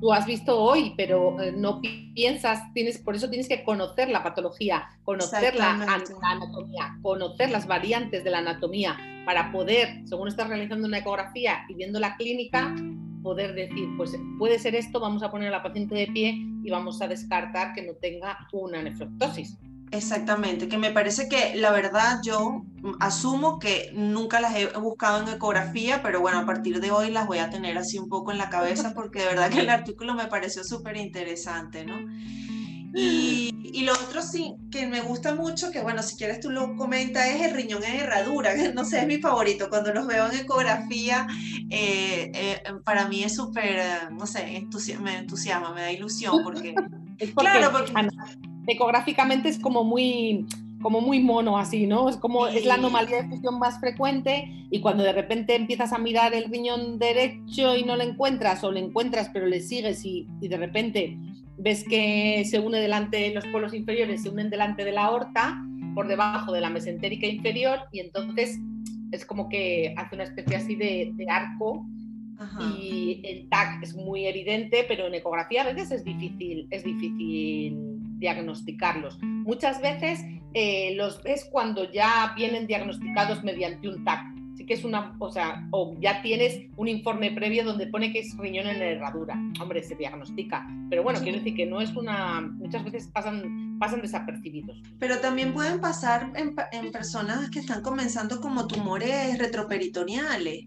Tú 0.00 0.12
has 0.12 0.26
visto 0.26 0.56
hoy, 0.56 0.94
pero 0.96 1.40
eh, 1.40 1.50
no 1.50 1.80
piensas, 1.80 2.72
tienes, 2.72 2.98
por 2.98 3.16
eso 3.16 3.28
tienes 3.28 3.48
que 3.48 3.64
conocer 3.64 4.08
la 4.08 4.22
patología, 4.22 4.88
conocer 5.02 5.56
la, 5.56 5.72
anatomía, 5.72 6.96
conocer 7.02 7.50
las 7.50 7.66
variantes 7.66 8.22
de 8.22 8.30
la 8.30 8.38
anatomía 8.38 8.96
para 9.26 9.50
poder, 9.50 10.02
según 10.04 10.28
estás 10.28 10.48
realizando 10.48 10.86
una 10.86 10.98
ecografía 10.98 11.64
y 11.68 11.74
viendo 11.74 11.98
la 11.98 12.16
clínica, 12.16 12.72
poder 13.24 13.54
decir, 13.54 13.88
pues 13.96 14.16
puede 14.38 14.60
ser 14.60 14.76
esto, 14.76 15.00
vamos 15.00 15.24
a 15.24 15.32
poner 15.32 15.48
a 15.48 15.56
la 15.58 15.62
paciente 15.64 15.96
de 15.96 16.06
pie 16.06 16.34
y 16.62 16.70
vamos 16.70 17.02
a 17.02 17.08
descartar 17.08 17.74
que 17.74 17.82
no 17.82 17.94
tenga 17.94 18.38
una 18.52 18.80
nefroctosis. 18.82 19.58
Exactamente, 19.90 20.68
que 20.68 20.76
me 20.76 20.90
parece 20.90 21.28
que 21.28 21.54
la 21.54 21.70
verdad 21.70 22.20
yo 22.22 22.62
asumo 23.00 23.58
que 23.58 23.90
nunca 23.94 24.40
las 24.40 24.54
he 24.54 24.66
buscado 24.78 25.22
en 25.22 25.28
ecografía, 25.28 26.02
pero 26.02 26.20
bueno, 26.20 26.40
a 26.40 26.46
partir 26.46 26.80
de 26.80 26.90
hoy 26.90 27.10
las 27.10 27.26
voy 27.26 27.38
a 27.38 27.48
tener 27.48 27.78
así 27.78 27.98
un 27.98 28.08
poco 28.08 28.30
en 28.30 28.38
la 28.38 28.50
cabeza 28.50 28.92
porque 28.94 29.20
de 29.20 29.26
verdad 29.26 29.50
que 29.50 29.60
el 29.60 29.70
artículo 29.70 30.14
me 30.14 30.26
pareció 30.26 30.62
súper 30.62 30.96
interesante, 30.98 31.86
¿no? 31.86 31.96
Y, 32.94 33.54
y, 33.62 33.84
lo 33.84 33.92
otro 33.92 34.22
sí, 34.22 34.56
que 34.70 34.86
me 34.86 35.02
gusta 35.02 35.34
mucho, 35.34 35.70
que 35.70 35.82
bueno, 35.82 36.02
si 36.02 36.16
quieres 36.16 36.40
tú 36.40 36.50
lo 36.50 36.74
comentas, 36.74 37.26
es 37.26 37.42
el 37.42 37.54
riñón 37.54 37.84
en 37.84 37.96
herradura, 37.96 38.54
que 38.54 38.72
no 38.72 38.84
sé, 38.84 39.00
es 39.00 39.06
mi 39.06 39.18
favorito. 39.18 39.68
Cuando 39.68 39.92
los 39.92 40.06
veo 40.06 40.26
en 40.26 40.40
ecografía, 40.40 41.26
eh, 41.70 42.32
eh, 42.34 42.62
para 42.84 43.06
mí 43.06 43.22
es 43.22 43.36
súper, 43.36 44.10
no 44.10 44.26
sé, 44.26 44.66
me 45.00 45.18
entusiasma, 45.18 45.74
me 45.74 45.82
da 45.82 45.92
ilusión, 45.92 46.42
porque... 46.42 46.74
claro, 47.36 47.72
porque 47.72 47.92
ecográficamente 48.68 49.48
es 49.48 49.58
como 49.58 49.84
muy 49.84 50.46
como 50.80 51.00
muy 51.00 51.18
mono 51.18 51.58
así, 51.58 51.88
¿no? 51.88 52.08
Es 52.08 52.16
como 52.16 52.46
es 52.46 52.64
la 52.64 52.74
anomalía 52.74 53.22
de 53.22 53.28
fusión 53.28 53.58
más 53.58 53.80
frecuente 53.80 54.48
y 54.70 54.80
cuando 54.80 55.02
de 55.02 55.12
repente 55.12 55.56
empiezas 55.56 55.92
a 55.92 55.98
mirar 55.98 56.34
el 56.34 56.44
riñón 56.44 57.00
derecho 57.00 57.76
y 57.76 57.82
no 57.82 57.96
lo 57.96 58.04
encuentras 58.04 58.62
o 58.62 58.70
lo 58.70 58.78
encuentras 58.78 59.28
pero 59.32 59.46
le 59.46 59.60
sigues 59.60 60.04
y, 60.04 60.28
y 60.40 60.46
de 60.46 60.56
repente 60.56 61.18
ves 61.58 61.84
que 61.88 62.44
se 62.44 62.60
une 62.60 62.78
delante, 62.78 63.34
los 63.34 63.44
polos 63.46 63.74
inferiores 63.74 64.22
se 64.22 64.28
unen 64.28 64.50
delante 64.50 64.84
de 64.84 64.92
la 64.92 65.06
aorta 65.06 65.60
por 65.94 66.06
debajo 66.06 66.52
de 66.52 66.60
la 66.60 66.70
mesentérica 66.70 67.26
inferior 67.26 67.80
y 67.90 67.98
entonces 67.98 68.60
es 69.10 69.24
como 69.24 69.48
que 69.48 69.94
hace 69.96 70.14
una 70.14 70.24
especie 70.24 70.56
así 70.56 70.76
de, 70.76 71.10
de 71.14 71.26
arco 71.28 71.84
y 72.80 73.20
el 73.24 73.48
TAC 73.48 73.82
es 73.82 73.96
muy 73.96 74.26
evidente, 74.26 74.84
pero 74.86 75.08
en 75.08 75.14
ecografía 75.14 75.62
a 75.62 75.72
veces 75.72 75.90
es 75.90 76.04
difícil, 76.04 76.68
es 76.70 76.84
difícil 76.84 77.97
diagnosticarlos. 78.18 79.18
Muchas 79.22 79.80
veces 79.80 80.24
eh, 80.54 80.94
los 80.96 81.22
ves 81.22 81.48
cuando 81.50 81.90
ya 81.90 82.32
vienen 82.36 82.66
diagnosticados 82.66 83.42
mediante 83.44 83.88
un 83.88 84.04
TAC. 84.04 84.26
Sí 84.56 84.66
que 84.66 84.74
es 84.74 84.84
una, 84.84 85.14
o 85.20 85.30
sea, 85.30 85.68
o 85.70 85.94
ya 86.00 86.20
tienes 86.20 86.66
un 86.76 86.88
informe 86.88 87.30
previo 87.30 87.64
donde 87.64 87.86
pone 87.86 88.12
que 88.12 88.18
es 88.20 88.36
riñón 88.36 88.66
en 88.66 88.82
herradura. 88.82 89.40
Hombre, 89.60 89.84
se 89.84 89.94
diagnostica. 89.94 90.66
Pero 90.90 91.04
bueno, 91.04 91.20
quiero 91.20 91.38
decir 91.38 91.54
que 91.54 91.64
no 91.64 91.80
es 91.80 91.94
una, 91.94 92.40
muchas 92.40 92.82
veces 92.82 93.06
pasan, 93.06 93.78
pasan 93.78 94.02
desapercibidos. 94.02 94.82
Pero 94.98 95.20
también 95.20 95.54
pueden 95.54 95.80
pasar 95.80 96.32
en, 96.34 96.56
en 96.72 96.90
personas 96.90 97.50
que 97.50 97.60
están 97.60 97.82
comenzando 97.82 98.40
como 98.40 98.66
tumores 98.66 99.38
retroperitoneales 99.38 100.66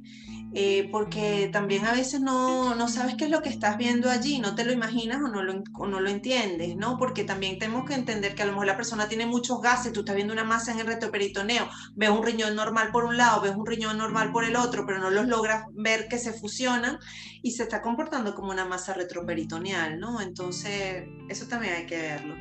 eh, 0.53 0.89
porque 0.91 1.49
también 1.51 1.85
a 1.85 1.93
veces 1.93 2.19
no, 2.19 2.75
no, 2.75 2.89
sabes 2.89 3.15
qué 3.15 3.23
es 3.25 3.31
lo 3.31 3.41
que 3.41 3.47
estás 3.47 3.77
viendo 3.77 4.09
allí, 4.09 4.39
no 4.39 4.53
te 4.53 4.65
lo 4.65 4.73
imaginas 4.73 5.21
o 5.21 5.29
no 5.29 5.43
lo, 5.43 5.63
no 5.87 5.99
lo 6.01 6.09
entiendes, 6.09 6.75
¿no? 6.75 6.97
Porque 6.97 7.23
también 7.23 7.57
tenemos 7.57 7.85
que 7.85 7.93
entender 7.93 8.35
que 8.35 8.43
a 8.43 8.45
lo 8.45 8.51
mejor 8.51 8.67
la 8.67 8.75
persona 8.75 9.07
tiene 9.07 9.25
muchos 9.25 9.61
gases, 9.61 9.93
tú 9.93 10.01
estás 10.01 10.15
viendo 10.15 10.33
una 10.33 10.43
masa 10.43 10.73
en 10.73 10.79
el 10.79 10.87
retroperitoneo, 10.87 11.69
ves 11.95 12.09
un 12.09 12.25
riñón 12.25 12.55
normal 12.57 12.89
por 12.91 13.05
un 13.05 13.15
lado, 13.15 13.41
ves 13.41 13.55
un 13.55 13.65
riñón 13.65 13.97
normal 13.97 14.33
por 14.33 14.43
el 14.43 14.57
otro, 14.57 14.85
pero 14.85 14.99
no 14.99 15.09
los 15.09 15.25
logras 15.25 15.63
ver 15.71 16.09
que 16.09 16.17
se 16.17 16.33
fusionan 16.33 16.99
y 17.41 17.51
se 17.51 17.63
está 17.63 17.81
comportando 17.81 18.35
como 18.35 18.51
una 18.51 18.65
masa 18.65 18.93
retroperitoneal, 18.93 20.01
¿no? 20.01 20.19
Entonces, 20.19 21.05
eso 21.29 21.47
también 21.47 21.75
hay 21.75 21.85
que 21.85 21.97
verlo. 21.97 22.35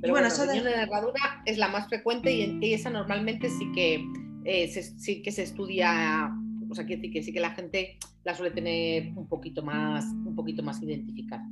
Pero 0.00 0.14
bueno, 0.14 0.28
eso 0.28 0.46
de... 0.46 0.58
la 0.62 0.84
herradura 0.84 1.42
es 1.44 1.58
la 1.58 1.68
más 1.68 1.86
frecuente 1.86 2.32
y, 2.32 2.72
esa 2.72 2.88
normalmente 2.88 3.50
sí 3.50 3.70
que, 3.74 4.02
eh, 4.46 4.68
sí 4.68 5.20
que 5.20 5.32
se 5.32 5.42
estudia 5.42 6.32
o 6.70 6.74
sea, 6.74 6.86
quiere 6.86 7.02
decir 7.02 7.12
que 7.12 7.22
sí 7.22 7.32
que 7.32 7.40
la 7.40 7.50
gente 7.50 7.98
la 8.24 8.34
suele 8.34 8.54
tener 8.54 9.12
un 9.16 9.26
poquito 9.26 9.62
más, 9.62 10.04
un 10.04 10.34
poquito 10.34 10.62
más 10.62 10.82
identificada. 10.82 11.44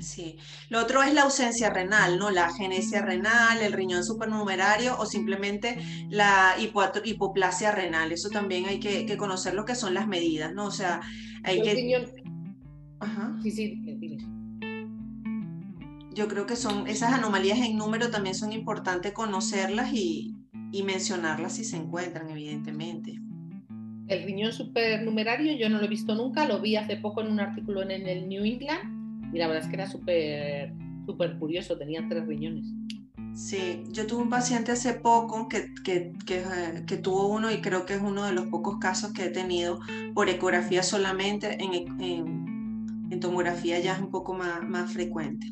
Sí. 0.00 0.36
Lo 0.68 0.80
otro 0.80 1.02
es 1.02 1.14
la 1.14 1.22
ausencia 1.22 1.70
renal, 1.70 2.18
¿no? 2.18 2.30
La 2.30 2.52
genesia 2.52 3.02
renal, 3.02 3.60
el 3.60 3.72
riñón 3.72 4.04
supernumerario 4.04 4.96
o 4.98 5.06
simplemente 5.06 5.78
la 6.10 6.54
hipoplasia 7.04 7.72
renal. 7.72 8.12
Eso 8.12 8.28
también 8.28 8.66
hay 8.66 8.80
que, 8.80 9.16
conocer 9.16 9.54
lo 9.54 9.64
que 9.64 9.74
son 9.74 9.94
las 9.94 10.06
medidas, 10.06 10.52
¿no? 10.52 10.66
O 10.66 10.70
sea, 10.70 11.00
hay 11.42 11.62
que... 11.62 12.14
Ajá. 13.00 13.36
Sí, 13.42 13.50
sí, 13.50 14.18
Yo 16.14 16.28
creo 16.28 16.46
que 16.46 16.56
son 16.56 16.86
esas 16.86 17.12
anomalías 17.12 17.58
en 17.58 17.76
número 17.76 18.10
también 18.10 18.34
son 18.34 18.52
importantes 18.52 19.12
conocerlas 19.12 19.92
y, 19.92 20.36
y 20.70 20.82
mencionarlas 20.82 21.56
si 21.56 21.64
se 21.64 21.76
encuentran, 21.76 22.30
evidentemente. 22.30 23.23
El 24.08 24.24
riñón 24.24 24.52
supernumerario 24.52 25.56
yo 25.56 25.68
no 25.68 25.78
lo 25.78 25.84
he 25.84 25.88
visto 25.88 26.14
nunca, 26.14 26.46
lo 26.46 26.60
vi 26.60 26.76
hace 26.76 26.96
poco 26.96 27.22
en 27.22 27.28
un 27.28 27.40
artículo 27.40 27.82
en, 27.82 27.90
el 27.90 28.28
New 28.28 28.44
England 28.44 29.34
y 29.34 29.38
la 29.38 29.46
verdad 29.46 29.64
es 29.64 29.68
que 29.68 29.76
era 29.76 29.88
súper 29.88 30.72
súper 31.06 31.38
curioso, 31.38 31.76
tenía 31.76 32.06
tres 32.08 32.26
riñones. 32.26 32.66
Sí, 33.34 33.82
yo 33.90 34.06
tuve 34.06 34.22
un 34.22 34.30
paciente 34.30 34.72
hace 34.72 34.94
poco 34.94 35.48
que, 35.48 35.72
que, 35.84 36.12
que, 36.86 36.96
tuvo 36.96 37.26
uno 37.28 37.50
y 37.50 37.60
creo 37.60 37.84
que 37.84 37.94
es 37.94 38.00
uno 38.00 38.24
de 38.24 38.32
los 38.32 38.46
pocos 38.46 38.78
casos 38.78 39.12
que 39.12 39.24
he 39.24 39.30
tenido 39.30 39.80
por 40.14 40.28
ecografía 40.28 40.84
solamente, 40.84 41.58
en, 41.60 41.74
en, 42.00 43.08
en 43.10 43.20
tomografía 43.20 43.80
ya 43.80 43.94
es 43.94 44.00
un 44.00 44.10
poco 44.10 44.34
más, 44.34 44.62
más 44.62 44.92
frecuente. 44.92 45.48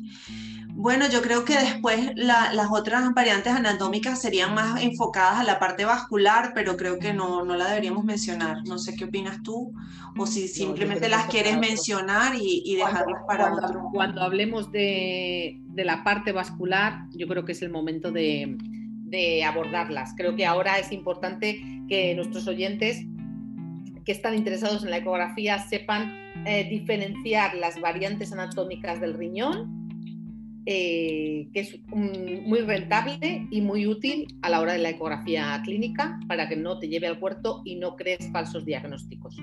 Bueno, 0.75 1.05
yo 1.07 1.21
creo 1.21 1.45
que 1.45 1.53
después 1.53 2.11
las 2.15 2.67
otras 2.71 3.13
variantes 3.13 3.53
anatómicas 3.53 4.19
serían 4.19 4.55
más 4.55 4.81
enfocadas 4.81 5.39
a 5.39 5.43
la 5.43 5.59
parte 5.59 5.85
vascular, 5.85 6.51
pero 6.55 6.75
creo 6.77 6.97
que 6.97 7.13
no, 7.13 7.45
no 7.45 7.55
la 7.55 7.67
deberíamos 7.69 8.03
mencionar. 8.03 8.57
No 8.67 8.79
sé 8.79 8.95
qué 8.95 9.05
opinas 9.05 9.43
tú, 9.43 9.71
o 10.17 10.25
si 10.25 10.47
simplemente 10.47 11.09
las 11.09 11.27
quieres 11.27 11.59
mencionar 11.59 12.33
y, 12.35 12.63
y 12.65 12.75
dejarlas 12.75 13.21
para 13.27 13.51
cuando, 13.51 13.67
otro. 13.67 13.89
Cuando 13.93 14.21
hablemos 14.23 14.71
de, 14.71 15.59
de, 15.61 15.85
la 15.85 16.03
parte 16.03 16.31
vascular, 16.31 17.05
yo 17.11 17.27
creo 17.27 17.45
que 17.45 17.51
es 17.51 17.61
el 17.61 17.69
momento 17.69 18.11
de, 18.11 18.57
de 18.57 19.43
abordarlas. 19.43 20.15
Creo 20.17 20.35
que 20.35 20.47
ahora 20.47 20.79
es 20.79 20.91
importante 20.91 21.61
que 21.87 22.15
nuestros 22.15 22.47
oyentes 22.47 23.05
que 24.05 24.11
están 24.11 24.33
interesados 24.33 24.83
en 24.83 24.89
la 24.89 24.97
ecografía 24.97 25.59
sepan 25.59 26.11
eh, 26.45 26.67
diferenciar 26.67 27.55
las 27.55 27.79
variantes 27.79 28.33
anatómicas 28.33 28.99
del 28.99 29.13
riñón 29.13 29.82
eh, 30.65 31.49
que 31.53 31.59
es 31.59 31.79
muy 31.89 32.61
rentable 32.61 33.47
y 33.51 33.61
muy 33.61 33.85
útil 33.85 34.37
a 34.41 34.49
la 34.49 34.61
hora 34.61 34.73
de 34.73 34.79
la 34.79 34.91
ecografía 34.91 35.61
clínica 35.65 36.19
para 36.27 36.47
que 36.47 36.55
no 36.55 36.79
te 36.79 36.87
lleve 36.87 37.07
al 37.07 37.19
puerto 37.19 37.61
y 37.65 37.75
no 37.75 37.97
crees 37.97 38.31
falsos 38.31 38.63
diagnósticos. 38.63 39.35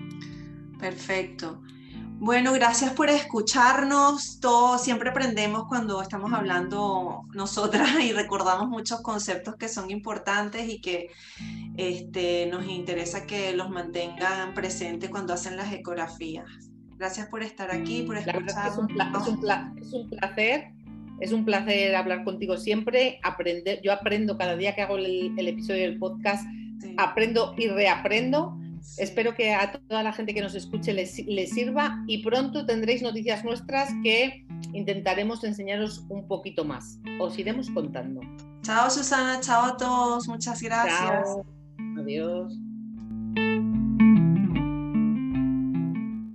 Perfecto. 0.78 1.60
Bueno, 2.22 2.52
gracias 2.52 2.92
por 2.92 3.08
escucharnos. 3.08 4.40
Todo, 4.40 4.78
siempre 4.78 5.10
aprendemos 5.10 5.66
cuando 5.68 6.00
estamos 6.00 6.32
hablando 6.32 7.22
nosotras 7.34 7.88
y 8.02 8.12
recordamos 8.12 8.68
muchos 8.68 9.00
conceptos 9.02 9.56
que 9.56 9.68
son 9.68 9.90
importantes 9.90 10.68
y 10.68 10.80
que 10.80 11.08
este, 11.76 12.46
nos 12.46 12.66
interesa 12.66 13.26
que 13.26 13.54
los 13.54 13.68
mantengan 13.68 14.54
presentes 14.54 15.10
cuando 15.10 15.34
hacen 15.34 15.56
las 15.56 15.72
ecografías. 15.72 16.46
Gracias 16.96 17.28
por 17.28 17.42
estar 17.42 17.70
aquí, 17.70 18.02
por 18.02 18.18
escucharnos. 18.18 18.54
Es 18.54 18.76
un, 18.76 19.80
es 19.80 19.92
un 19.92 20.10
placer 20.10 20.79
es 21.20 21.32
un 21.32 21.44
placer 21.44 21.94
hablar 21.94 22.24
contigo 22.24 22.56
siempre, 22.56 23.20
aprender, 23.22 23.80
yo 23.82 23.92
aprendo 23.92 24.36
cada 24.38 24.56
día 24.56 24.74
que 24.74 24.82
hago 24.82 24.96
el, 24.96 25.36
episodio 25.38 25.82
del 25.82 25.98
podcast, 25.98 26.46
aprendo 26.96 27.54
y 27.56 27.68
reaprendo 27.68 28.56
Espero 28.96 29.34
que 29.34 29.52
a 29.52 29.72
toda 29.72 30.02
la 30.02 30.12
gente 30.12 30.34
que 30.34 30.40
nos 30.40 30.54
escuche 30.54 30.92
les, 30.92 31.14
sirva 31.50 32.02
y 32.06 32.22
pronto 32.22 32.66
tendréis 32.66 33.02
noticias 33.02 33.44
nuestras 33.44 33.90
que 34.02 34.46
intentaremos 34.72 35.44
enseñaros 35.44 36.04
un 36.08 36.26
poquito 36.26 36.64
más. 36.64 36.98
Os 37.18 37.38
iremos 37.38 37.70
contando. 37.70 38.20
Chao 38.62 38.90
Susana, 38.90 39.40
chao 39.40 39.64
a 39.64 39.76
todos, 39.76 40.28
muchas 40.28 40.60
gracias. 40.62 41.28
Adiós. 41.98 42.69